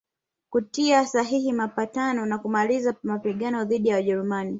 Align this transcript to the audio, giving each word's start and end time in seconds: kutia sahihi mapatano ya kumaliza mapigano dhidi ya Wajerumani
kutia 0.49 1.05
sahihi 1.07 1.51
mapatano 1.53 2.27
ya 2.27 2.37
kumaliza 2.37 2.95
mapigano 3.03 3.65
dhidi 3.65 3.89
ya 3.89 3.95
Wajerumani 3.95 4.49